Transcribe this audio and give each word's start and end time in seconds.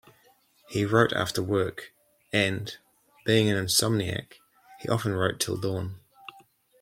He 0.67 0.83
wrote 0.83 1.13
after 1.13 1.43
work, 1.43 1.93
and, 2.33 2.75
being 3.23 3.51
an 3.51 3.55
insomniac, 3.63 4.39
he 4.79 4.89
often 4.89 5.13
wrote 5.13 5.39
till 5.39 5.57
dawn. 5.57 5.99